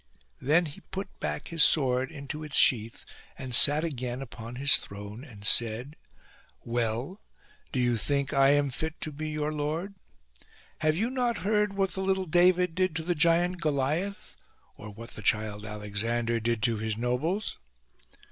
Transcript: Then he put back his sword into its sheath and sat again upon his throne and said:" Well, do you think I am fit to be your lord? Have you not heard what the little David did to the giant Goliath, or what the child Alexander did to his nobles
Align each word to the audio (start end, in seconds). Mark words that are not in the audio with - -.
Then 0.41 0.65
he 0.65 0.79
put 0.81 1.19
back 1.19 1.49
his 1.49 1.63
sword 1.63 2.11
into 2.11 2.43
its 2.43 2.55
sheath 2.55 3.05
and 3.37 3.53
sat 3.53 3.83
again 3.83 4.19
upon 4.23 4.55
his 4.55 4.77
throne 4.77 5.23
and 5.23 5.45
said:" 5.45 5.95
Well, 6.75 7.21
do 7.71 7.79
you 7.79 7.97
think 7.97 8.33
I 8.33 8.49
am 8.49 8.71
fit 8.71 8.99
to 9.01 9.11
be 9.11 9.29
your 9.29 9.53
lord? 9.53 9.93
Have 10.79 10.95
you 10.97 11.11
not 11.11 11.37
heard 11.45 11.73
what 11.73 11.91
the 11.91 12.01
little 12.01 12.25
David 12.25 12.73
did 12.73 12.95
to 12.95 13.03
the 13.03 13.13
giant 13.13 13.61
Goliath, 13.61 14.35
or 14.75 14.89
what 14.89 15.11
the 15.11 15.21
child 15.21 15.67
Alexander 15.67 16.39
did 16.39 16.63
to 16.63 16.77
his 16.77 16.97
nobles 16.97 17.59